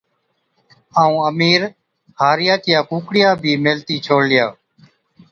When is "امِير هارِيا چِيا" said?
1.29-2.79